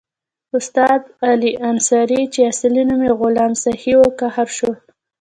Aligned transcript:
استاد 0.59 1.01
علي 1.27 1.51
انصاري 1.69 2.21
چې 2.33 2.39
اصلي 2.51 2.83
نوم 2.89 3.01
یې 3.07 3.11
غلام 3.19 3.51
سخي 3.63 3.93
وو 3.97 4.09
قهر 4.19 4.47
شو. 4.57 4.71